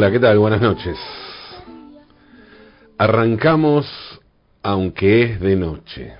Hola, 0.00 0.12
¿qué 0.12 0.20
tal? 0.20 0.38
Buenas 0.38 0.60
noches. 0.60 0.96
Arrancamos 2.98 3.84
aunque 4.62 5.24
es 5.24 5.40
de 5.40 5.56
noche. 5.56 6.16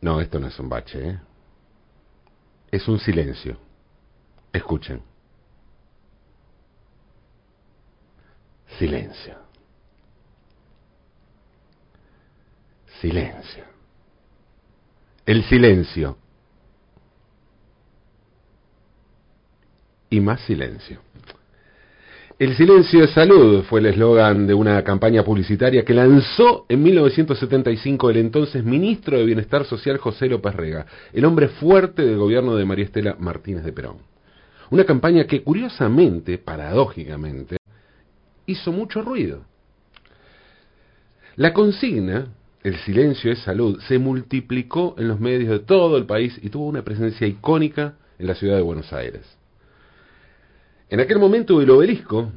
No, 0.00 0.20
esto 0.20 0.38
no 0.38 0.46
es 0.46 0.56
un 0.60 0.68
bache, 0.68 1.08
¿eh? 1.08 1.18
Es 2.70 2.86
un 2.86 3.00
silencio. 3.00 3.56
Escuchen. 4.52 5.02
Silencio. 8.78 9.36
Silencio. 13.00 13.64
El 15.26 15.42
silencio. 15.42 16.18
Y 20.10 20.20
más 20.20 20.40
silencio. 20.42 21.00
El 22.38 22.54
silencio 22.56 23.00
de 23.00 23.08
salud 23.08 23.64
fue 23.64 23.80
el 23.80 23.86
eslogan 23.86 24.46
de 24.46 24.54
una 24.54 24.84
campaña 24.84 25.24
publicitaria 25.24 25.84
que 25.84 25.92
lanzó 25.92 26.66
en 26.68 26.84
1975 26.84 28.10
el 28.10 28.18
entonces 28.18 28.64
ministro 28.64 29.18
de 29.18 29.24
Bienestar 29.24 29.64
Social 29.64 29.98
José 29.98 30.28
López 30.28 30.54
Rega, 30.54 30.86
el 31.12 31.24
hombre 31.24 31.48
fuerte 31.48 32.02
del 32.02 32.16
gobierno 32.16 32.54
de 32.54 32.64
María 32.64 32.84
Estela 32.84 33.16
Martínez 33.18 33.64
de 33.64 33.72
Perón. 33.72 33.96
Una 34.70 34.84
campaña 34.84 35.24
que 35.24 35.42
curiosamente, 35.42 36.38
paradójicamente, 36.38 37.56
hizo 38.46 38.70
mucho 38.70 39.02
ruido. 39.02 39.42
La 41.34 41.52
consigna, 41.52 42.28
el 42.62 42.76
silencio 42.78 43.30
de 43.30 43.36
salud, 43.36 43.80
se 43.88 43.98
multiplicó 43.98 44.94
en 44.96 45.08
los 45.08 45.18
medios 45.18 45.50
de 45.50 45.58
todo 45.58 45.96
el 45.96 46.06
país 46.06 46.38
y 46.40 46.50
tuvo 46.50 46.66
una 46.66 46.82
presencia 46.82 47.26
icónica 47.26 47.94
en 48.16 48.28
la 48.28 48.36
ciudad 48.36 48.54
de 48.54 48.62
Buenos 48.62 48.92
Aires. 48.92 49.37
En 50.90 51.00
aquel 51.00 51.18
momento 51.18 51.60
el 51.60 51.70
obelisco, 51.70 52.32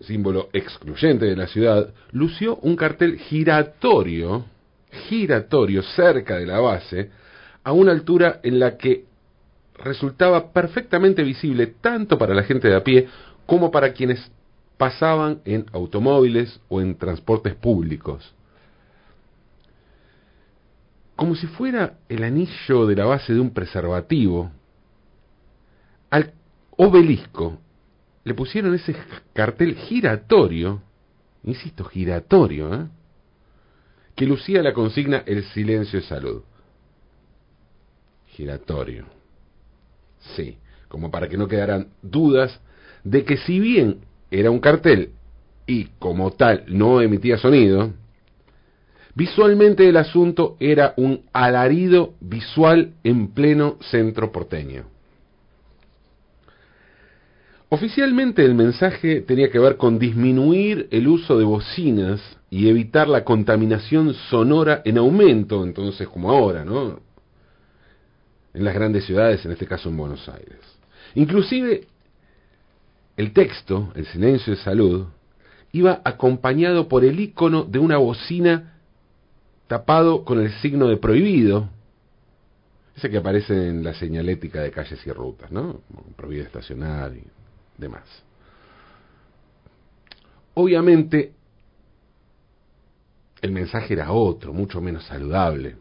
símbolo 0.00 0.48
excluyente 0.52 1.26
de 1.26 1.36
la 1.36 1.46
ciudad, 1.46 1.92
lució 2.12 2.56
un 2.56 2.76
cartel 2.76 3.18
giratorio, 3.18 4.46
giratorio 5.08 5.82
cerca 5.82 6.36
de 6.36 6.46
la 6.46 6.60
base, 6.60 7.10
a 7.62 7.72
una 7.72 7.92
altura 7.92 8.40
en 8.42 8.58
la 8.58 8.76
que 8.76 9.04
resultaba 9.76 10.52
perfectamente 10.52 11.22
visible 11.22 11.66
tanto 11.80 12.16
para 12.16 12.34
la 12.34 12.44
gente 12.44 12.68
de 12.68 12.76
a 12.76 12.84
pie 12.84 13.08
como 13.44 13.70
para 13.70 13.92
quienes 13.92 14.30
pasaban 14.78 15.40
en 15.44 15.66
automóviles 15.72 16.60
o 16.68 16.80
en 16.80 16.96
transportes 16.96 17.54
públicos. 17.54 18.34
Como 21.16 21.34
si 21.34 21.46
fuera 21.46 21.98
el 22.08 22.24
anillo 22.24 22.86
de 22.86 22.96
la 22.96 23.04
base 23.04 23.34
de 23.34 23.40
un 23.40 23.50
preservativo, 23.50 24.50
al 26.10 26.32
obelisco 26.76 27.58
le 28.24 28.34
pusieron 28.34 28.74
ese 28.74 28.96
cartel 29.34 29.74
giratorio, 29.74 30.82
insisto, 31.44 31.84
giratorio, 31.84 32.74
¿eh? 32.74 32.86
que 34.16 34.26
lucía 34.26 34.62
la 34.62 34.72
consigna 34.72 35.22
El 35.26 35.44
silencio 35.44 36.00
de 36.00 36.06
salud. 36.06 36.42
Giratorio. 38.28 39.06
Sí, 40.36 40.56
como 40.88 41.10
para 41.10 41.28
que 41.28 41.36
no 41.36 41.48
quedaran 41.48 41.88
dudas 42.02 42.60
de 43.04 43.24
que 43.24 43.36
si 43.36 43.60
bien 43.60 44.00
era 44.30 44.50
un 44.50 44.60
cartel 44.60 45.10
y 45.66 45.84
como 45.98 46.32
tal 46.32 46.64
no 46.68 47.02
emitía 47.02 47.36
sonido, 47.36 47.92
visualmente 49.14 49.88
el 49.88 49.96
asunto 49.96 50.56
era 50.60 50.94
un 50.96 51.22
alarido 51.32 52.14
visual 52.20 52.94
en 53.04 53.28
pleno 53.28 53.76
centro 53.90 54.32
porteño. 54.32 54.93
Oficialmente 57.74 58.44
el 58.44 58.54
mensaje 58.54 59.22
tenía 59.22 59.50
que 59.50 59.58
ver 59.58 59.76
con 59.76 59.98
disminuir 59.98 60.86
el 60.92 61.08
uso 61.08 61.36
de 61.36 61.44
bocinas 61.44 62.20
y 62.48 62.68
evitar 62.68 63.08
la 63.08 63.24
contaminación 63.24 64.14
sonora 64.30 64.80
en 64.84 64.96
aumento, 64.96 65.64
entonces 65.64 66.06
como 66.06 66.30
ahora, 66.30 66.64
¿no? 66.64 67.00
En 68.52 68.64
las 68.64 68.74
grandes 68.74 69.06
ciudades, 69.06 69.44
en 69.44 69.50
este 69.50 69.66
caso 69.66 69.88
en 69.88 69.96
Buenos 69.96 70.28
Aires. 70.28 70.60
Inclusive 71.16 71.88
el 73.16 73.32
texto, 73.32 73.90
el 73.96 74.06
silencio 74.06 74.54
de 74.54 74.60
salud, 74.60 75.06
iba 75.72 76.00
acompañado 76.04 76.86
por 76.86 77.04
el 77.04 77.18
icono 77.18 77.64
de 77.64 77.80
una 77.80 77.96
bocina 77.96 78.78
tapado 79.66 80.24
con 80.24 80.38
el 80.38 80.52
signo 80.60 80.86
de 80.86 80.96
prohibido, 80.96 81.70
ese 82.94 83.10
que 83.10 83.16
aparece 83.16 83.68
en 83.68 83.82
la 83.82 83.94
señalética 83.94 84.62
de 84.62 84.70
calles 84.70 85.04
y 85.04 85.10
rutas, 85.10 85.50
¿no? 85.50 85.80
Prohibido 86.14 86.44
estacionar 86.44 87.12
y 87.16 87.24
demás. 87.76 88.04
Obviamente, 90.54 91.32
el 93.42 93.52
mensaje 93.52 93.94
era 93.94 94.12
otro, 94.12 94.52
mucho 94.52 94.80
menos 94.80 95.04
saludable. 95.04 95.76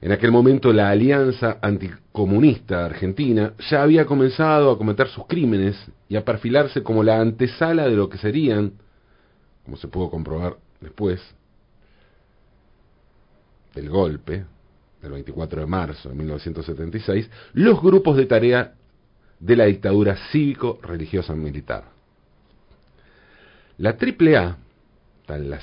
En 0.00 0.12
aquel 0.12 0.30
momento 0.30 0.72
la 0.72 0.90
Alianza 0.90 1.58
Anticomunista 1.62 2.84
Argentina 2.84 3.54
ya 3.70 3.82
había 3.82 4.04
comenzado 4.04 4.70
a 4.70 4.78
cometer 4.78 5.08
sus 5.08 5.26
crímenes 5.26 5.76
y 6.08 6.16
a 6.16 6.24
perfilarse 6.24 6.82
como 6.82 7.02
la 7.02 7.20
antesala 7.20 7.88
de 7.88 7.96
lo 7.96 8.08
que 8.08 8.18
serían, 8.18 8.72
como 9.64 9.76
se 9.76 9.88
pudo 9.88 10.10
comprobar 10.10 10.56
después, 10.80 11.20
del 13.74 13.88
golpe 13.88 14.44
del 15.00 15.12
24 15.12 15.60
de 15.60 15.66
marzo 15.66 16.08
de 16.08 16.14
1976, 16.14 17.30
los 17.54 17.80
grupos 17.80 18.16
de 18.16 18.26
tarea 18.26 18.74
de 19.38 19.56
la 19.56 19.64
dictadura 19.66 20.16
cívico-religiosa 20.30 21.34
militar. 21.34 21.84
La 23.78 23.90
AAA, 23.90 24.56
tal 25.26 25.50
la, 25.50 25.60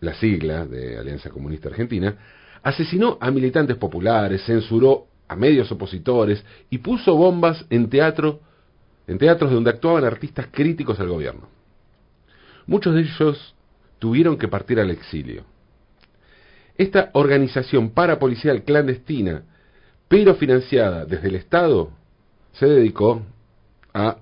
la 0.00 0.14
sigla 0.14 0.66
de 0.66 0.98
Alianza 0.98 1.30
Comunista 1.30 1.68
Argentina, 1.68 2.16
asesinó 2.62 3.18
a 3.20 3.30
militantes 3.30 3.76
populares, 3.76 4.44
censuró 4.44 5.06
a 5.28 5.36
medios 5.36 5.70
opositores 5.70 6.44
y 6.70 6.78
puso 6.78 7.14
bombas 7.14 7.64
en 7.70 7.88
teatro 7.90 8.40
en 9.06 9.18
teatros 9.18 9.52
donde 9.52 9.70
actuaban 9.70 10.04
artistas 10.04 10.48
críticos 10.50 10.98
al 10.98 11.08
gobierno. 11.08 11.48
Muchos 12.66 12.94
de 12.94 13.02
ellos 13.02 13.54
tuvieron 13.98 14.36
que 14.36 14.48
partir 14.48 14.80
al 14.80 14.90
exilio. 14.90 15.44
Esta 16.76 17.10
organización 17.14 17.90
parapolicial 17.90 18.64
clandestina, 18.64 19.44
pero 20.08 20.34
financiada 20.34 21.04
desde 21.04 21.28
el 21.28 21.36
Estado, 21.36 21.92
se 22.58 22.66
dedicó 22.66 23.22
a 23.92 24.16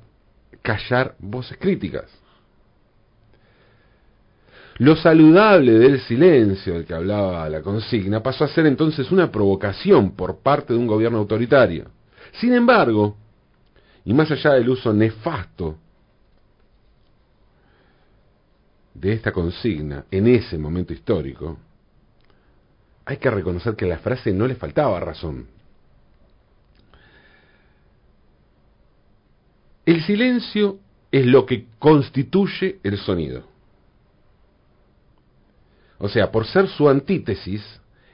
callar 0.62 1.14
voces 1.18 1.56
críticas. 1.58 2.10
Lo 4.78 4.96
saludable 4.96 5.72
del 5.72 6.00
silencio 6.00 6.74
del 6.74 6.84
que 6.84 6.94
hablaba 6.94 7.48
la 7.48 7.62
consigna 7.62 8.22
pasó 8.22 8.44
a 8.44 8.48
ser 8.48 8.66
entonces 8.66 9.12
una 9.12 9.30
provocación 9.30 10.16
por 10.16 10.38
parte 10.38 10.72
de 10.72 10.78
un 10.78 10.88
gobierno 10.88 11.18
autoritario. 11.18 11.86
Sin 12.40 12.52
embargo, 12.52 13.16
y 14.04 14.12
más 14.12 14.30
allá 14.32 14.54
del 14.54 14.68
uso 14.68 14.92
nefasto 14.92 15.78
de 18.94 19.12
esta 19.12 19.30
consigna 19.30 20.06
en 20.10 20.26
ese 20.26 20.58
momento 20.58 20.92
histórico, 20.92 21.56
hay 23.04 23.18
que 23.18 23.30
reconocer 23.30 23.76
que 23.76 23.86
la 23.86 23.98
frase 23.98 24.32
no 24.32 24.46
le 24.46 24.56
faltaba 24.56 24.98
razón. 24.98 25.53
El 29.94 30.02
silencio 30.02 30.80
es 31.12 31.24
lo 31.24 31.46
que 31.46 31.66
constituye 31.78 32.80
el 32.82 32.98
sonido. 32.98 33.44
O 35.98 36.08
sea, 36.08 36.32
por 36.32 36.46
ser 36.46 36.66
su 36.66 36.88
antítesis, 36.88 37.62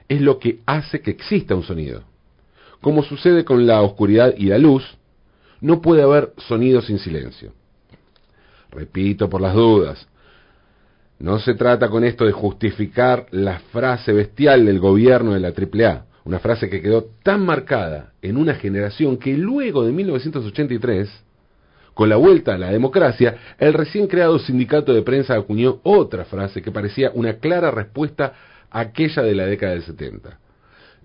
es 0.07 0.21
lo 0.21 0.37
que 0.37 0.59
hace 0.67 1.01
que 1.01 1.09
exista 1.09 1.55
un 1.55 1.63
sonido. 1.63 2.03
Como 2.81 3.01
sucede 3.01 3.43
con 3.43 3.65
la 3.65 3.81
oscuridad 3.81 4.31
y 4.37 4.45
la 4.45 4.59
luz, 4.59 4.95
no 5.59 5.81
puede 5.81 6.03
haber 6.03 6.33
sonido 6.37 6.83
sin 6.83 6.99
silencio. 6.99 7.51
Repito 8.69 9.27
por 9.27 9.41
las 9.41 9.55
dudas, 9.55 10.07
no 11.17 11.39
se 11.39 11.55
trata 11.55 11.89
con 11.89 12.03
esto 12.03 12.25
de 12.25 12.31
justificar 12.31 13.25
la 13.31 13.57
frase 13.71 14.13
bestial 14.13 14.67
del 14.67 14.79
gobierno 14.79 15.33
de 15.33 15.39
la 15.39 15.47
AAA, 15.47 16.05
una 16.25 16.37
frase 16.37 16.69
que 16.69 16.79
quedó 16.79 17.05
tan 17.23 17.43
marcada 17.43 18.13
en 18.21 18.37
una 18.37 18.53
generación 18.53 19.17
que 19.17 19.35
luego 19.35 19.83
de 19.83 19.91
1983 19.93 21.30
con 21.93 22.09
la 22.09 22.15
vuelta 22.15 22.53
a 22.53 22.57
la 22.57 22.71
democracia, 22.71 23.55
el 23.57 23.73
recién 23.73 24.07
creado 24.07 24.39
sindicato 24.39 24.93
de 24.93 25.01
prensa 25.01 25.35
acuñó 25.35 25.79
otra 25.83 26.25
frase 26.25 26.61
que 26.61 26.71
parecía 26.71 27.11
una 27.13 27.33
clara 27.33 27.69
respuesta 27.69 28.33
a 28.69 28.79
aquella 28.79 29.21
de 29.21 29.35
la 29.35 29.45
década 29.45 29.73
del 29.73 29.83
70. 29.83 30.39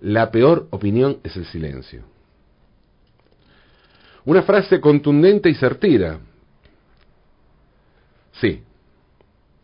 La 0.01 0.31
peor 0.31 0.67
opinión 0.71 1.17
es 1.23 1.35
el 1.35 1.45
silencio. 1.45 2.03
Una 4.25 4.43
frase 4.43 4.79
contundente 4.79 5.49
y 5.49 5.55
certera. 5.55 6.19
Sí, 8.33 8.61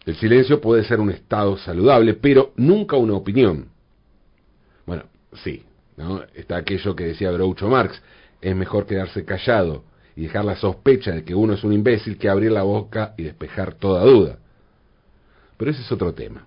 el 0.05 0.15
silencio 0.15 0.59
puede 0.59 0.83
ser 0.83 0.99
un 0.99 1.11
estado 1.11 1.57
saludable, 1.57 2.15
pero 2.15 2.51
nunca 2.57 2.97
una 2.97 3.13
opinión. 3.13 3.69
Bueno, 4.85 5.03
sí, 5.43 5.63
¿no? 5.95 6.23
está 6.33 6.57
aquello 6.57 6.95
que 6.95 7.05
decía 7.05 7.31
Groucho 7.31 7.69
Marx, 7.69 8.01
es 8.41 8.55
mejor 8.55 8.85
quedarse 8.85 9.23
callado 9.23 9.83
y 10.15 10.23
dejar 10.23 10.45
la 10.45 10.55
sospecha 10.55 11.11
de 11.11 11.23
que 11.23 11.35
uno 11.35 11.53
es 11.53 11.63
un 11.63 11.73
imbécil 11.73 12.17
que 12.17 12.29
abrir 12.29 12.51
la 12.51 12.63
boca 12.63 13.13
y 13.17 13.23
despejar 13.23 13.73
toda 13.75 14.03
duda. 14.03 14.37
Pero 15.57 15.71
ese 15.71 15.81
es 15.81 15.91
otro 15.91 16.13
tema. 16.13 16.45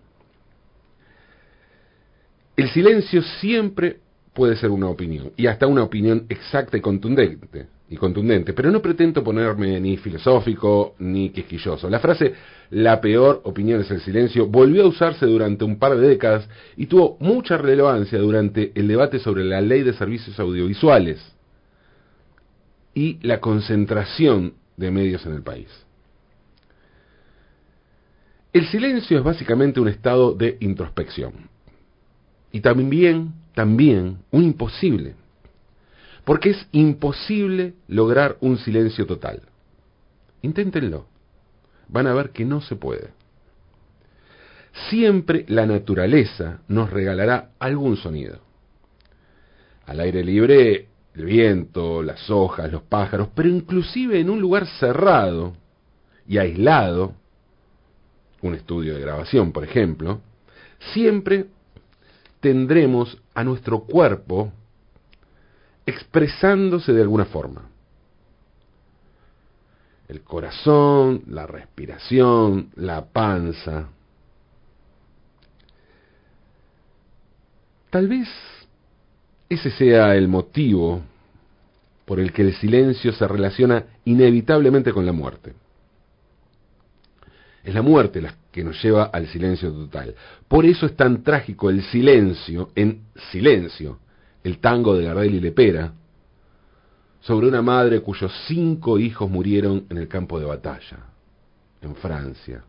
El 2.57 2.71
silencio 2.71 3.23
siempre 3.41 3.99
puede 4.33 4.57
ser 4.57 4.71
una 4.71 4.89
opinión, 4.89 5.33
y 5.37 5.47
hasta 5.47 5.67
una 5.67 5.83
opinión 5.83 6.27
exacta 6.29 6.77
y 6.77 6.81
contundente, 6.81 7.67
y 7.89 7.97
contundente, 7.97 8.53
pero 8.53 8.71
no 8.71 8.83
pretendo 8.83 9.23
ponerme 9.25 9.81
ni 9.81 9.97
filosófico 9.97 10.95
ni 10.99 11.31
quisquilloso. 11.31 11.89
La 11.89 12.01
frase 12.01 12.35
la 12.71 13.01
peor 13.01 13.43
opinión 13.45 13.81
es 13.81 13.91
el 13.91 14.01
silencio 14.01 14.47
volvió 14.47 14.85
a 14.85 14.89
usarse 14.89 15.25
durante 15.25 15.65
un 15.65 15.79
par 15.79 15.97
de 15.97 16.09
décadas 16.09 16.49
y 16.77 16.87
tuvo 16.87 17.17
mucha 17.21 17.57
relevancia 17.57 18.19
durante 18.19 18.73
el 18.75 18.89
debate 18.89 19.21
sobre 19.21 19.45
la 19.45 19.61
ley 19.61 19.83
de 19.83 19.93
servicios 19.93 20.39
audiovisuales 20.41 21.36
y 22.97 23.21
la 23.21 23.39
concentración 23.39 24.55
de 24.77 24.91
medios 24.91 25.25
en 25.25 25.35
el 25.35 25.43
país. 25.43 25.69
El 28.53 28.67
silencio 28.67 29.19
es 29.19 29.25
básicamente 29.25 29.79
un 29.79 29.87
estado 29.87 30.35
de 30.35 30.57
introspección 30.59 31.49
y 32.51 32.61
también, 32.61 33.35
también 33.55 34.19
un 34.33 34.43
imposible 34.43 35.15
porque 36.27 36.51
es 36.51 36.69
imposible 36.73 37.75
lograr 37.87 38.37
un 38.41 38.59
silencio 38.59 39.07
total. 39.07 39.43
Inténtenlo. 40.43 41.07
Van 41.87 42.09
a 42.09 42.15
ver 42.15 42.31
que 42.31 42.45
no 42.45 42.61
se 42.61 42.75
puede. 42.75 43.11
Siempre 44.91 45.45
la 45.47 45.67
naturaleza 45.67 46.63
nos 46.67 46.91
regalará 46.91 47.51
algún 47.61 47.97
sonido. 47.97 48.41
Al 49.87 50.01
aire 50.01 50.25
libre, 50.25 50.89
el 51.17 51.25
viento, 51.25 52.03
las 52.03 52.29
hojas, 52.31 52.71
los 52.71 52.83
pájaros, 52.83 53.29
pero 53.35 53.49
inclusive 53.49 54.21
en 54.21 54.29
un 54.29 54.41
lugar 54.41 54.67
cerrado 54.79 55.55
y 56.29 56.37
aislado, 56.39 57.15
un 58.43 58.55
estudio 58.55 58.95
de 58.95 59.01
grabación, 59.01 59.51
por 59.51 59.65
ejemplo, 59.65 60.21
siempre 60.93 61.47
tendremos 62.41 63.17
a 63.35 63.43
nuestro 63.45 63.81
cuerpo 63.81 64.53
expresándose 65.87 66.93
de 66.93 67.01
alguna 67.01 67.25
forma. 67.25 67.63
El 70.09 70.21
corazón, 70.21 71.23
la 71.29 71.47
respiración, 71.47 72.71
la 72.77 73.07
panza. 73.07 73.89
Tal 77.91 78.07
vez 78.07 78.29
ese 79.49 79.71
sea 79.71 80.15
el 80.15 80.29
motivo 80.29 81.03
por 82.05 82.21
el 82.21 82.33
que 82.33 82.43
el 82.43 82.55
silencio 82.57 83.13
se 83.13 83.27
relaciona 83.27 83.85
inevitablemente 84.05 84.93
con 84.93 85.05
la 85.07 85.13
muerte. 85.13 85.55
Es 87.65 87.75
la 87.75 87.83
muerte 87.83 88.21
la 88.21 88.35
que 88.53 88.63
nos 88.63 88.81
lleva 88.83 89.05
al 89.05 89.27
silencio 89.27 89.73
total. 89.73 90.15
Por 90.47 90.65
eso 90.65 90.87
es 90.87 90.97
tan 90.97 91.23
trágico 91.23 91.69
el 91.69 91.83
silencio 91.83 92.71
en 92.77 93.03
silencio 93.33 93.99
el 94.47 94.59
tango 94.61 94.97
de 94.97 95.05
Gardel 95.05 95.35
y 95.35 95.41
Lepera, 95.41 95.93
sobre 97.21 97.49
una 97.49 97.63
madre 97.63 98.01
cuyos 98.01 98.33
cinco 98.47 98.97
hijos 98.97 99.29
murieron 99.29 99.87
en 99.91 99.99
el 99.99 100.07
campo 100.07 100.39
de 100.39 100.47
batalla, 100.47 100.99
en 101.83 101.97
Francia, 101.97 102.63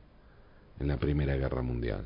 en 0.80 0.88
la 0.88 0.98
Primera 0.98 1.38
Guerra 1.38 1.62
Mundial. 1.62 2.04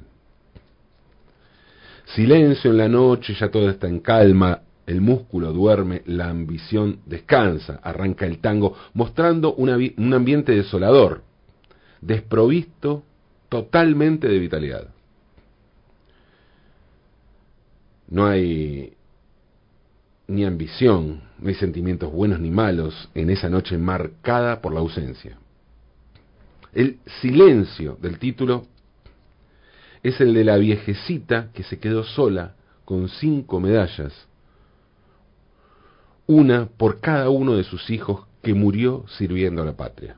Silencio 2.16 2.72
en 2.72 2.78
la 2.78 2.90
noche, 2.90 3.34
ya 3.34 3.50
todo 3.50 3.70
está 3.70 3.88
en 3.88 4.00
calma, 4.00 4.62
el 4.86 5.00
músculo 5.00 5.54
duerme, 5.54 6.02
la 6.06 6.30
ambición 6.30 7.00
descansa, 7.06 7.80
arranca 7.84 8.26
el 8.26 8.40
tango, 8.40 8.76
mostrando 8.94 9.54
un 9.54 10.14
ambiente 10.14 10.54
desolador, 10.54 11.24
desprovisto 12.02 13.04
totalmente 13.48 14.28
de 14.28 14.40
vitalidad. 14.40 14.88
No 18.10 18.26
hay 18.26 18.94
ni 20.28 20.44
ambición, 20.44 21.22
no 21.40 21.48
hay 21.48 21.56
sentimientos 21.56 22.12
buenos 22.12 22.40
ni 22.40 22.50
malos 22.50 23.10
en 23.14 23.30
esa 23.30 23.50
noche 23.50 23.78
marcada 23.78 24.60
por 24.62 24.74
la 24.74 24.82
ausencia. 24.82 25.38
El 26.74 27.00
silencio 27.22 27.98
del 28.02 28.18
título 28.20 28.66
es 30.04 30.20
el 30.22 30.34
de 30.34 30.44
la 30.44 30.58
viejecita 30.58 31.50
que 31.54 31.64
se 31.64 31.80
quedó 31.80 32.04
sola 32.04 32.56
con 32.86 33.08
cinco 33.08 33.60
medallas, 33.60 34.14
una 36.28 36.66
por 36.66 37.00
cada 37.00 37.30
uno 37.30 37.56
de 37.56 37.64
sus 37.64 37.90
hijos 37.90 38.26
que 38.42 38.54
murió 38.54 39.06
sirviendo 39.18 39.62
a 39.62 39.66
la 39.66 39.74
patria. 39.78 40.16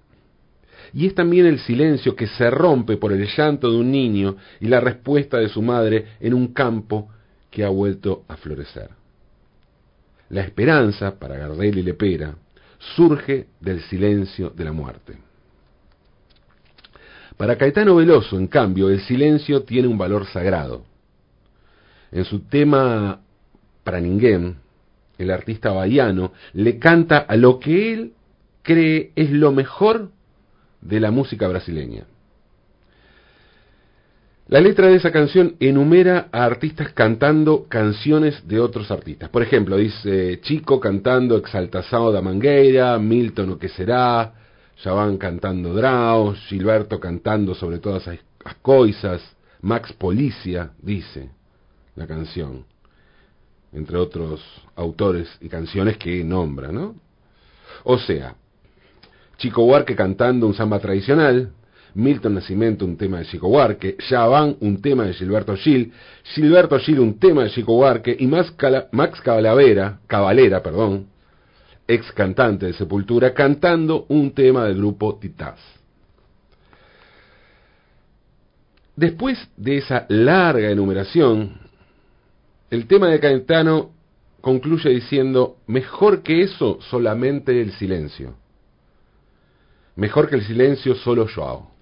Y 0.94 1.07
es 1.07 1.15
también 1.15 1.45
el 1.45 1.59
silencio 1.59 2.15
que 2.15 2.27
se 2.27 2.50
rompe 2.50 2.97
por 2.97 3.12
el 3.12 3.27
llanto 3.27 3.71
de 3.71 3.77
un 3.77 3.91
niño 3.91 4.35
y 4.59 4.68
la 4.68 4.80
respuesta 4.80 5.38
de 5.38 5.50
su 5.50 5.62
madre 5.62 6.18
en 6.19 6.33
un 6.33 6.53
campo 6.53 7.09
que 7.50 7.63
ha 7.63 7.69
vuelto 7.69 8.24
a 8.27 8.36
florecer. 8.36 8.89
La 10.29 10.41
esperanza, 10.41 11.19
para 11.19 11.38
Gardel 11.38 11.77
y 11.77 11.83
Lepera, 11.83 12.36
surge 12.95 13.47
del 13.59 13.81
silencio 13.81 14.50
de 14.50 14.63
la 14.63 14.71
muerte. 14.71 15.18
Para 17.38 17.57
Caetano 17.57 17.95
Veloso, 17.95 18.38
en 18.38 18.47
cambio, 18.47 18.89
el 18.89 19.01
silencio 19.01 19.63
tiene 19.63 19.88
un 19.88 19.98
valor 19.98 20.25
sagrado. 20.27 20.86
En 22.12 22.25
su 22.25 22.41
tema 22.41 23.22
para 23.84 24.00
Ninguém, 24.00 24.55
el 25.17 25.31
artista 25.31 25.72
bahiano 25.72 26.31
le 26.53 26.77
canta 26.77 27.17
a 27.19 27.36
lo 27.36 27.60
que 27.60 27.93
él 27.93 28.13
cree 28.62 29.12
es 29.15 29.31
lo 29.31 29.51
mejor 29.51 30.10
de 30.81 31.00
la 31.00 31.12
música 31.12 31.48
brasileña. 31.48 32.05
La 34.48 34.60
letra 34.60 34.88
de 34.88 34.96
esa 34.96 35.12
canción 35.12 35.55
enumera 35.60 36.27
a 36.31 36.43
artistas 36.43 36.91
cantando 36.93 37.65
canciones 37.69 38.46
de 38.48 38.60
otros 38.60 38.91
artistas. 38.91 39.29
Por 39.29 39.41
ejemplo, 39.41 39.77
dice 39.77 40.39
Chico 40.41 40.79
cantando 40.79 41.38
Exaltazao 41.38 42.12
da 42.12 42.22
Mangueira, 42.22 43.00
Milton 43.00 43.51
o 43.51 43.58
que 43.58 43.69
será, 43.69 44.34
Javan 44.77 45.18
cantando 45.18 45.74
Drao, 45.74 46.34
Gilberto 46.34 47.00
cantando 47.00 47.56
sobre 47.56 47.80
todas 47.80 48.08
las 48.08 48.56
cosas, 48.62 49.22
Max 49.62 49.94
Policia, 49.94 50.72
dice 50.82 51.30
la 51.96 52.08
canción, 52.08 52.65
entre 53.72 53.98
otros 53.98 54.42
autores 54.75 55.30
y 55.42 55.50
canciones 55.50 55.98
que 55.98 56.24
nombra, 56.24 56.72
¿no? 56.72 56.96
O 57.84 57.98
sea, 57.98 58.36
Chico 59.38 59.63
Huarque 59.63 59.96
cantando 59.96 60.48
un 60.48 60.53
samba 60.53 60.80
tradicional, 60.80 61.51
Milton 61.96 62.36
Nascimento 62.36 62.86
un 62.86 62.98
tema 62.98 63.20
de 63.20 63.25
Chico 63.25 63.48
Huarque, 63.48 63.96
Javan 64.00 64.58
un 64.62 64.82
tema 64.82 65.06
de 65.06 65.13
Gilberto 65.13 65.56
Gil, 65.56 65.94
Gilberto 66.24 66.80
Gil 66.80 67.00
un 67.00 67.20
tema 67.20 67.44
de 67.44 67.51
Chico 67.51 67.77
Huarque 67.77 68.15
y 68.18 68.25
Max, 68.25 68.53
Max 68.92 69.22
Cavalera, 69.22 70.00
Cavalera, 70.08 70.63
perdón, 70.63 71.08
ex 71.88 72.12
cantante 72.12 72.68
de 72.68 72.74
Sepultura, 72.74 73.34
cantando 73.34 74.06
un 74.10 74.32
tema 74.32 74.66
del 74.66 74.78
grupo 74.78 75.18
Titás. 75.20 75.60
Después 78.96 79.40
de 79.58 79.78
esa 79.78 80.06
larga 80.10 80.70
enumeración, 80.70 81.58
el 82.70 82.88
tema 82.88 83.08
de 83.08 83.20
Caetano 83.20 83.92
concluye 84.42 84.90
diciendo, 84.90 85.58
mejor 85.68 86.22
que 86.22 86.44
eso 86.44 86.80
solamente 86.90 87.60
el 87.60 87.72
silencio. 87.74 88.36
Mejor 89.96 90.30
que 90.30 90.36
el 90.36 90.44
silencio 90.44 90.96
solo 90.96 91.28
Joao 91.28 91.74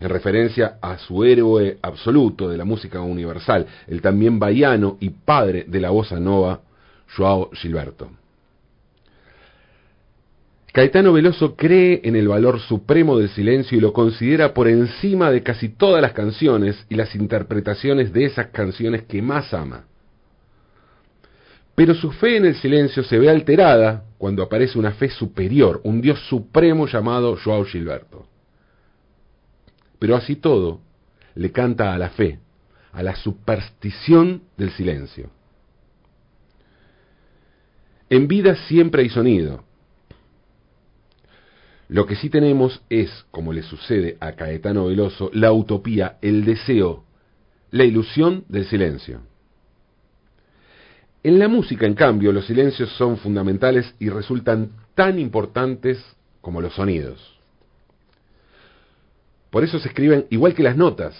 en 0.00 0.08
referencia 0.08 0.78
a 0.80 0.98
su 0.98 1.24
héroe 1.24 1.78
absoluto 1.82 2.48
de 2.48 2.56
la 2.56 2.64
música 2.64 3.00
universal, 3.00 3.66
el 3.86 4.00
también 4.00 4.38
baiano 4.38 4.96
y 5.00 5.10
padre 5.10 5.64
de 5.66 5.80
la 5.80 5.90
bossa 5.90 6.20
nova, 6.20 6.60
Joao 7.16 7.50
Gilberto. 7.52 8.10
Caetano 10.72 11.12
Veloso 11.12 11.56
cree 11.56 12.02
en 12.04 12.14
el 12.14 12.28
valor 12.28 12.60
supremo 12.60 13.18
del 13.18 13.30
silencio 13.30 13.78
y 13.78 13.80
lo 13.80 13.92
considera 13.92 14.52
por 14.52 14.68
encima 14.68 15.30
de 15.30 15.42
casi 15.42 15.70
todas 15.70 16.02
las 16.02 16.12
canciones 16.12 16.84
y 16.88 16.94
las 16.94 17.14
interpretaciones 17.14 18.12
de 18.12 18.26
esas 18.26 18.48
canciones 18.48 19.04
que 19.04 19.22
más 19.22 19.54
ama. 19.54 19.86
Pero 21.74 21.94
su 21.94 22.10
fe 22.12 22.36
en 22.36 22.44
el 22.44 22.56
silencio 22.56 23.02
se 23.02 23.18
ve 23.18 23.30
alterada 23.30 24.04
cuando 24.18 24.42
aparece 24.42 24.78
una 24.78 24.92
fe 24.92 25.08
superior, 25.08 25.80
un 25.84 26.00
Dios 26.00 26.20
supremo 26.28 26.86
llamado 26.86 27.36
Joao 27.42 27.64
Gilberto. 27.64 28.26
Pero 29.98 30.16
así 30.16 30.36
todo, 30.36 30.80
le 31.34 31.50
canta 31.50 31.94
a 31.94 31.98
la 31.98 32.10
fe, 32.10 32.40
a 32.92 33.02
la 33.02 33.16
superstición 33.16 34.42
del 34.56 34.70
silencio. 34.70 35.30
En 38.10 38.26
vida 38.26 38.56
siempre 38.66 39.02
hay 39.02 39.08
sonido. 39.08 39.67
Lo 41.88 42.04
que 42.06 42.16
sí 42.16 42.28
tenemos 42.28 42.82
es, 42.90 43.10
como 43.30 43.52
le 43.52 43.62
sucede 43.62 44.18
a 44.20 44.32
Caetano 44.32 44.86
Veloso, 44.86 45.30
la 45.32 45.52
utopía, 45.52 46.18
el 46.20 46.44
deseo, 46.44 47.04
la 47.70 47.84
ilusión 47.84 48.44
del 48.48 48.66
silencio. 48.66 49.20
En 51.22 51.38
la 51.38 51.48
música, 51.48 51.86
en 51.86 51.94
cambio, 51.94 52.30
los 52.30 52.46
silencios 52.46 52.90
son 52.90 53.16
fundamentales 53.16 53.94
y 53.98 54.10
resultan 54.10 54.70
tan 54.94 55.18
importantes 55.18 55.98
como 56.42 56.60
los 56.60 56.74
sonidos. 56.74 57.38
Por 59.50 59.64
eso 59.64 59.78
se 59.78 59.88
escriben 59.88 60.26
igual 60.30 60.54
que 60.54 60.62
las 60.62 60.76
notas. 60.76 61.14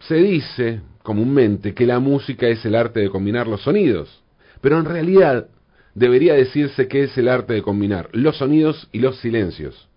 Se 0.00 0.14
dice 0.14 0.80
comúnmente 1.02 1.74
que 1.74 1.86
la 1.86 2.00
música 2.00 2.48
es 2.48 2.64
el 2.64 2.74
arte 2.74 3.00
de 3.00 3.10
combinar 3.10 3.46
los 3.46 3.62
sonidos, 3.62 4.22
pero 4.60 4.78
en 4.78 4.86
realidad 4.86 5.48
debería 5.94 6.34
decirse 6.34 6.88
que 6.88 7.04
es 7.04 7.18
el 7.18 7.28
arte 7.28 7.54
de 7.54 7.62
combinar 7.62 8.08
los 8.12 8.36
sonidos 8.38 8.88
y 8.92 9.00
los 9.00 9.18
silencios. 9.20 9.88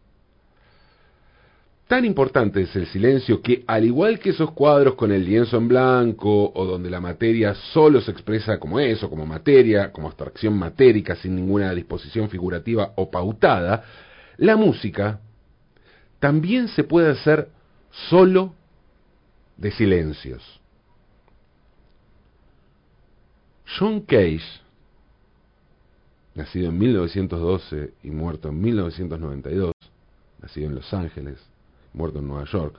Tan 1.88 2.06
importante 2.06 2.62
es 2.62 2.76
el 2.76 2.88
silencio 2.88 3.42
que, 3.42 3.64
al 3.68 3.84
igual 3.84 4.18
que 4.18 4.30
esos 4.32 4.52
cuadros 4.52 4.96
con 4.96 5.12
el 5.12 5.26
lienzo 5.26 5.58
en 5.58 5.68
blanco 5.68 6.52
o 6.56 6.66
donde 6.66 6.90
la 6.90 7.02
materia 7.02 7.54
solo 7.54 8.02
se 8.02 8.12
expresa 8.12 8.58
como 8.58 8.80
eso, 8.80 9.10
como 9.10 9.26
materia, 9.26 9.92
como 9.92 10.08
abstracción 10.08 10.58
matérica 10.58 11.16
sin 11.16 11.36
ninguna 11.36 11.74
disposición 11.74 12.30
figurativa 12.30 12.94
o 12.96 13.12
pautada, 13.12 13.84
la 14.38 14.56
música 14.56 15.20
también 16.20 16.70
se 16.70 16.84
puede 16.84 17.12
hacer 17.12 17.50
solo 18.10 18.56
de 19.58 19.72
silencios. 19.72 20.62
John 23.78 24.02
Cage, 24.02 24.63
nacido 26.36 26.70
en 26.70 26.78
1912 26.78 27.94
y 28.04 28.10
muerto 28.10 28.50
en 28.50 28.62
1992, 28.62 29.74
nacido 30.42 30.68
en 30.68 30.76
Los 30.76 30.94
Ángeles, 30.94 31.38
muerto 31.94 32.20
en 32.20 32.28
Nueva 32.28 32.46
York, 32.46 32.76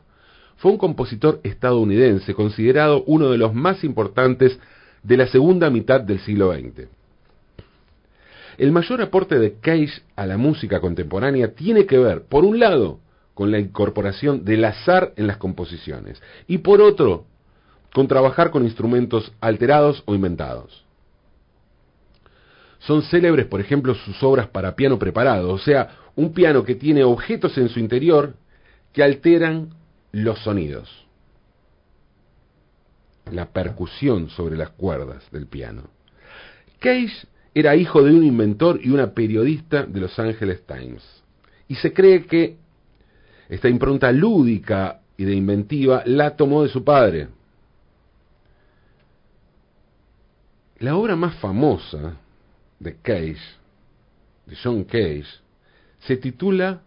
fue 0.57 0.73
un 0.73 0.79
compositor 0.79 1.41
estadounidense 1.43 2.35
considerado 2.35 3.05
uno 3.07 3.31
de 3.31 3.39
los 3.39 3.55
más 3.55 3.85
importantes 3.85 4.59
de 5.03 5.17
la 5.17 5.27
segunda 5.27 5.71
mitad 5.71 6.01
del 6.01 6.21
siglo 6.21 6.53
XX. 6.53 6.89
El 8.57 8.71
mayor 8.71 9.03
aporte 9.03 9.39
de 9.39 9.55
Cage 9.55 10.03
a 10.15 10.27
la 10.27 10.37
música 10.37 10.81
contemporánea 10.81 11.55
tiene 11.55 11.87
que 11.87 11.99
ver, 11.99 12.23
por 12.23 12.45
un 12.45 12.61
lado, 12.61 13.01
con 13.35 13.51
la 13.51 13.59
incorporación 13.59 14.45
del 14.45 14.65
azar 14.65 15.13
en 15.17 15.27
las 15.27 15.39
composiciones 15.39 16.23
y 16.47 16.59
por 16.59 16.81
otro, 16.81 17.25
con 17.93 18.07
trabajar 18.07 18.51
con 18.51 18.65
instrumentos 18.65 19.33
alterados 19.41 20.03
o 20.07 20.15
inventados. 20.15 20.84
Son 22.87 23.03
célebres, 23.03 23.47
por 23.47 23.61
ejemplo, 23.61 23.95
sus 23.95 24.23
obras 24.23 24.49
para 24.49 24.77
piano 24.77 24.99
preparado, 24.99 25.51
o 25.51 25.59
sea, 25.59 25.97
un 26.17 26.35
piano 26.35 26.65
que 26.65 26.75
tiene 26.75 27.03
objetos 27.03 27.57
en 27.57 27.71
su 27.71 27.81
interior 27.81 28.35
que 28.93 29.03
alteran 29.03 29.71
los 30.13 30.39
sonidos, 30.41 31.07
la 33.31 33.47
percusión 33.47 34.29
sobre 34.29 34.57
las 34.57 34.71
cuerdas 34.71 35.25
del 35.33 35.47
piano. 35.47 35.85
Cage 36.79 37.27
era 37.55 37.75
hijo 37.75 38.03
de 38.03 38.13
un 38.13 38.23
inventor 38.23 38.79
y 38.83 38.91
una 38.91 39.15
periodista 39.15 39.85
de 39.85 40.01
Los 40.01 40.19
Angeles 40.19 40.63
Times, 40.67 41.03
y 41.69 41.77
se 41.77 41.93
cree 41.93 42.27
que 42.27 42.59
esta 43.49 43.69
impronta 43.69 44.13
lúdica 44.13 45.01
y 45.17 45.25
de 45.25 45.35
inventiva 45.35 46.03
la 46.05 46.37
tomó 46.37 46.63
de 46.63 46.69
su 46.69 46.85
padre. 46.85 47.29
La 50.81 50.97
obra 50.97 51.17
más 51.17 51.37
famosa 51.37 52.19
de 52.79 52.97
Cage, 52.97 53.41
de 54.47 54.57
John 54.63 54.85
Cage, 54.85 55.27
se 56.01 56.17
titula 56.17 56.83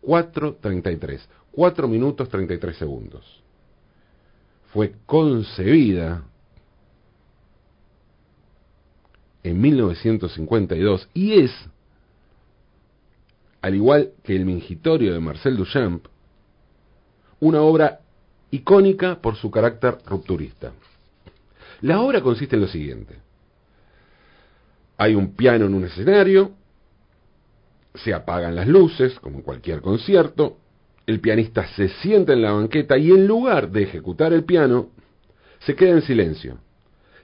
433. 0.00 1.28
4 1.52 1.88
minutos 1.88 2.28
33 2.28 2.76
segundos. 2.76 3.42
Fue 4.72 4.94
concebida 5.06 6.24
en 9.42 9.60
1952 9.60 11.08
y 11.14 11.40
es, 11.40 11.50
al 13.62 13.74
igual 13.74 14.12
que 14.22 14.36
el 14.36 14.44
Mingitorio 14.44 15.12
de 15.12 15.20
Marcel 15.20 15.56
Duchamp, 15.56 16.06
una 17.40 17.62
obra 17.62 18.00
icónica 18.50 19.20
por 19.20 19.36
su 19.36 19.50
carácter 19.50 19.98
rupturista. 20.06 20.72
La 21.80 22.00
obra 22.00 22.20
consiste 22.20 22.56
en 22.56 22.62
lo 22.62 22.68
siguiente. 22.68 23.16
Hay 24.98 25.14
un 25.14 25.34
piano 25.34 25.66
en 25.66 25.74
un 25.74 25.84
escenario, 25.84 26.52
se 27.94 28.12
apagan 28.12 28.54
las 28.54 28.66
luces, 28.66 29.18
como 29.20 29.38
en 29.38 29.42
cualquier 29.42 29.80
concierto, 29.80 30.58
el 31.06 31.20
pianista 31.20 31.66
se 31.68 31.88
sienta 31.88 32.32
en 32.32 32.42
la 32.42 32.52
banqueta 32.52 32.98
y 32.98 33.10
en 33.10 33.26
lugar 33.26 33.70
de 33.70 33.84
ejecutar 33.84 34.32
el 34.32 34.44
piano, 34.44 34.90
se 35.60 35.74
queda 35.74 35.92
en 35.92 36.02
silencio, 36.02 36.58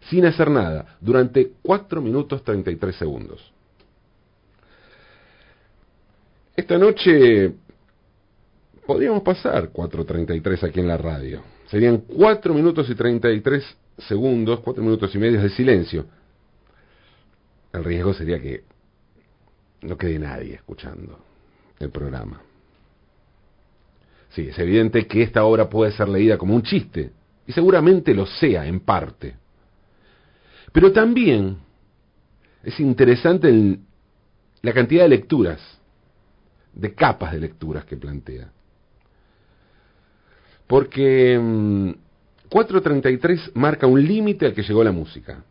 sin 0.08 0.24
hacer 0.24 0.50
nada, 0.50 0.96
durante 1.00 1.52
4 1.62 2.00
minutos 2.00 2.42
33 2.42 2.96
segundos. 2.96 3.52
Esta 6.56 6.78
noche 6.78 7.52
podríamos 8.86 9.22
pasar 9.22 9.72
4.33 9.72 10.62
aquí 10.62 10.80
en 10.80 10.88
la 10.88 10.96
radio. 10.96 11.42
Serían 11.66 11.98
4 11.98 12.54
minutos 12.54 12.88
y 12.88 12.94
33 12.94 13.64
segundos, 13.98 14.60
4 14.60 14.82
minutos 14.82 15.12
y 15.14 15.18
medio 15.18 15.42
de 15.42 15.50
silencio. 15.50 16.06
El 17.74 17.82
riesgo 17.82 18.14
sería 18.14 18.40
que 18.40 18.62
no 19.82 19.98
quede 19.98 20.16
nadie 20.20 20.54
escuchando 20.54 21.18
el 21.80 21.90
programa. 21.90 22.40
Sí, 24.30 24.42
es 24.48 24.58
evidente 24.60 25.08
que 25.08 25.22
esta 25.22 25.44
obra 25.44 25.68
puede 25.68 25.90
ser 25.90 26.08
leída 26.08 26.38
como 26.38 26.54
un 26.54 26.62
chiste, 26.62 27.10
y 27.48 27.52
seguramente 27.52 28.14
lo 28.14 28.26
sea 28.26 28.64
en 28.64 28.78
parte. 28.78 29.34
Pero 30.70 30.92
también 30.92 31.56
es 32.62 32.78
interesante 32.78 33.80
la 34.62 34.72
cantidad 34.72 35.02
de 35.02 35.08
lecturas, 35.08 35.60
de 36.72 36.94
capas 36.94 37.32
de 37.32 37.40
lecturas 37.40 37.84
que 37.84 37.96
plantea. 37.96 38.52
Porque 40.68 41.40
433 42.48 43.50
mm, 43.52 43.58
marca 43.58 43.88
un 43.88 44.00
límite 44.00 44.46
al 44.46 44.54
que 44.54 44.62
llegó 44.62 44.84
la 44.84 44.92
música. 44.92 45.44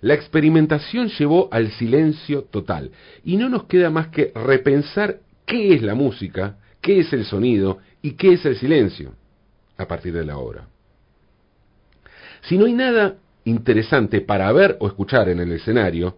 La 0.00 0.14
experimentación 0.14 1.08
llevó 1.08 1.48
al 1.52 1.70
silencio 1.72 2.44
total 2.44 2.90
y 3.24 3.36
no 3.36 3.48
nos 3.48 3.64
queda 3.64 3.90
más 3.90 4.08
que 4.08 4.32
repensar 4.34 5.20
qué 5.46 5.74
es 5.74 5.82
la 5.82 5.94
música 5.94 6.56
qué 6.80 7.00
es 7.00 7.12
el 7.12 7.24
sonido 7.24 7.78
y 8.02 8.12
qué 8.12 8.34
es 8.34 8.44
el 8.44 8.56
silencio 8.56 9.12
a 9.76 9.86
partir 9.86 10.12
de 10.12 10.24
la 10.24 10.38
obra. 10.38 10.66
Si 12.42 12.56
no 12.56 12.66
hay 12.66 12.74
nada 12.74 13.16
interesante 13.44 14.20
para 14.20 14.50
ver 14.52 14.76
o 14.80 14.86
escuchar 14.86 15.28
en 15.28 15.40
el 15.40 15.52
escenario, 15.52 16.16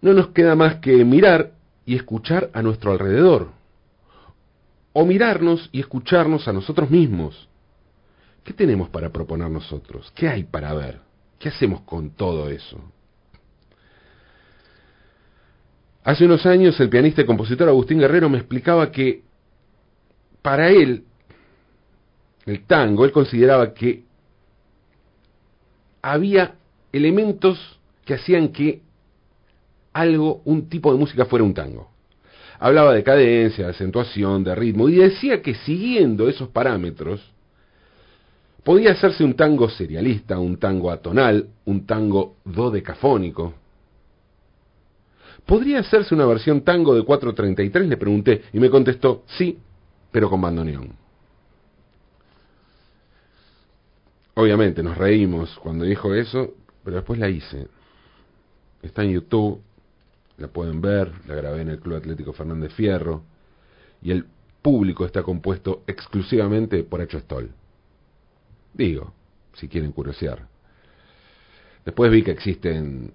no 0.00 0.12
nos 0.12 0.28
queda 0.28 0.54
más 0.54 0.76
que 0.76 1.04
mirar 1.04 1.52
y 1.84 1.96
escuchar 1.96 2.50
a 2.52 2.62
nuestro 2.62 2.92
alrededor, 2.92 3.48
o 4.92 5.04
mirarnos 5.04 5.68
y 5.72 5.80
escucharnos 5.80 6.48
a 6.48 6.52
nosotros 6.52 6.90
mismos. 6.90 7.48
¿Qué 8.44 8.52
tenemos 8.52 8.88
para 8.88 9.10
proponer 9.10 9.50
nosotros? 9.50 10.10
¿Qué 10.14 10.28
hay 10.28 10.44
para 10.44 10.74
ver? 10.74 11.07
¿Qué 11.38 11.48
hacemos 11.48 11.82
con 11.82 12.10
todo 12.10 12.48
eso? 12.48 12.80
Hace 16.04 16.24
unos 16.24 16.44
años 16.46 16.78
el 16.80 16.88
pianista 16.88 17.22
y 17.22 17.26
compositor 17.26 17.68
Agustín 17.68 17.98
Guerrero 17.98 18.28
me 18.28 18.38
explicaba 18.38 18.90
que 18.90 19.22
para 20.42 20.70
él, 20.70 21.04
el 22.46 22.64
tango, 22.64 23.04
él 23.04 23.12
consideraba 23.12 23.74
que 23.74 24.04
había 26.00 26.54
elementos 26.92 27.78
que 28.04 28.14
hacían 28.14 28.48
que 28.48 28.80
algo, 29.92 30.40
un 30.44 30.68
tipo 30.68 30.92
de 30.92 30.98
música 30.98 31.26
fuera 31.26 31.44
un 31.44 31.54
tango. 31.54 31.90
Hablaba 32.58 32.94
de 32.94 33.04
cadencia, 33.04 33.66
de 33.66 33.70
acentuación, 33.72 34.42
de 34.42 34.54
ritmo, 34.54 34.88
y 34.88 34.96
decía 34.96 35.42
que 35.42 35.54
siguiendo 35.54 36.28
esos 36.28 36.48
parámetros, 36.48 37.20
podía 38.68 38.92
hacerse 38.92 39.24
un 39.24 39.32
tango 39.32 39.70
serialista, 39.70 40.38
un 40.38 40.58
tango 40.58 40.90
atonal, 40.90 41.48
un 41.64 41.86
tango 41.86 42.36
dodecafónico. 42.44 43.54
¿Podría 45.46 45.78
hacerse 45.78 46.14
una 46.14 46.26
versión 46.26 46.60
tango 46.60 46.94
de 46.94 47.02
433? 47.02 47.88
Le 47.88 47.96
pregunté, 47.96 48.42
y 48.52 48.60
me 48.60 48.68
contestó, 48.68 49.24
sí, 49.38 49.58
pero 50.12 50.28
con 50.28 50.42
bandoneón. 50.42 50.90
Obviamente 54.34 54.82
nos 54.82 54.98
reímos 54.98 55.58
cuando 55.62 55.86
dijo 55.86 56.12
eso, 56.12 56.52
pero 56.84 56.96
después 56.96 57.18
la 57.18 57.30
hice. 57.30 57.68
Está 58.82 59.02
en 59.02 59.12
YouTube, 59.12 59.62
la 60.36 60.48
pueden 60.48 60.82
ver, 60.82 61.10
la 61.26 61.34
grabé 61.36 61.62
en 61.62 61.70
el 61.70 61.80
Club 61.80 61.96
Atlético 61.96 62.34
Fernández 62.34 62.74
Fierro, 62.74 63.22
y 64.02 64.10
el 64.10 64.26
público 64.60 65.06
está 65.06 65.22
compuesto 65.22 65.84
exclusivamente 65.86 66.84
por 66.84 67.00
Hecho 67.00 67.18
Stoll. 67.20 67.50
Digo, 68.74 69.12
si 69.54 69.68
quieren 69.68 69.92
curiosear. 69.92 70.46
Después 71.84 72.10
vi 72.10 72.22
que 72.22 72.32
existen 72.32 73.12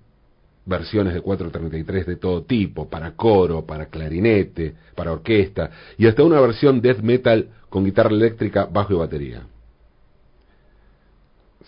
versiones 0.66 1.14
de 1.14 1.22
433 1.22 2.06
de 2.06 2.16
todo 2.16 2.44
tipo, 2.44 2.90
para 2.90 3.12
coro, 3.16 3.66
para 3.66 3.88
clarinete, 3.88 4.74
para 4.96 5.12
orquesta, 5.12 5.70
y 5.98 6.08
hasta 6.08 6.24
una 6.24 6.40
versión 6.40 6.82
death 6.82 7.02
metal 7.02 7.50
con 7.70 7.84
guitarra 7.84 8.12
eléctrica, 8.12 8.66
bajo 8.66 8.94
y 8.94 8.98
batería. 8.98 9.46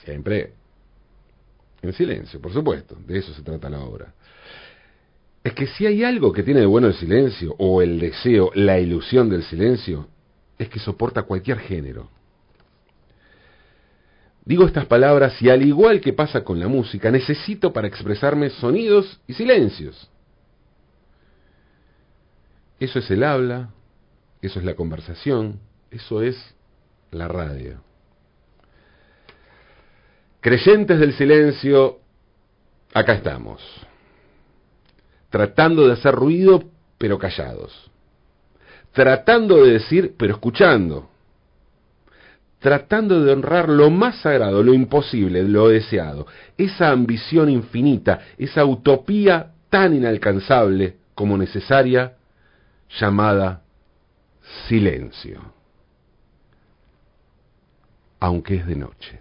Siempre 0.04 0.54
En 1.82 1.94
silencio, 1.94 2.42
por 2.42 2.52
supuesto, 2.52 2.96
de 3.06 3.20
eso 3.20 3.34
se 3.34 3.44
trata 3.44 3.70
la 3.70 3.82
obra. 3.82 4.14
Es 5.44 5.54
que 5.54 5.68
si 5.68 5.86
hay 5.86 6.04
algo 6.04 6.32
que 6.34 6.42
tiene 6.42 6.62
de 6.62 6.66
bueno 6.66 6.88
el 6.88 6.96
silencio, 6.96 7.56
o 7.60 7.82
el 7.84 8.00
deseo, 8.00 8.50
la 8.56 8.80
ilusión 8.80 9.30
del 9.30 9.44
silencio, 9.44 10.08
es 10.58 10.70
que 10.70 10.80
soporta 10.80 11.24
cualquier 11.24 11.60
género. 11.60 12.10
Digo 14.46 14.66
estas 14.66 14.86
palabras 14.86 15.42
y 15.42 15.50
al 15.50 15.66
igual 15.66 16.00
que 16.00 16.14
pasa 16.14 16.44
con 16.44 16.60
la 16.60 16.68
música, 16.68 17.10
necesito 17.10 17.74
para 17.74 17.88
expresarme 17.88 18.52
sonidos 18.52 19.20
y 19.28 19.34
silencios. 19.34 20.08
Eso 22.80 23.00
es 23.00 23.10
el 23.10 23.24
habla, 23.24 23.70
eso 24.44 24.60
es 24.60 24.66
la 24.66 24.76
conversación, 24.76 25.60
eso 25.90 26.22
es 26.22 26.38
la 27.10 27.28
radio. 27.28 27.82
Creyentes 30.42 31.00
del 31.00 31.14
silencio, 31.14 32.00
acá 32.94 33.14
estamos, 33.14 33.64
tratando 35.32 35.88
de 35.88 35.94
hacer 35.94 36.14
ruido 36.14 36.66
pero 37.00 37.18
callados, 37.18 37.90
tratando 38.92 39.64
de 39.66 39.74
decir 39.74 40.14
pero 40.20 40.36
escuchando, 40.36 41.10
tratando 42.66 43.24
de 43.24 43.32
honrar 43.32 43.70
lo 43.70 43.92
más 43.92 44.22
sagrado, 44.22 44.64
lo 44.64 44.74
imposible, 44.74 45.44
lo 45.44 45.70
deseado, 45.70 46.26
esa 46.58 46.90
ambición 46.90 47.48
infinita, 47.48 48.22
esa 48.40 48.66
utopía 48.66 49.52
tan 49.70 49.94
inalcanzable 49.94 50.96
como 51.14 51.38
necesaria, 51.38 52.14
llamada 53.00 53.62
silencio, 54.68 55.42
aunque 58.20 58.56
es 58.56 58.66
de 58.66 58.76
noche. 58.76 59.20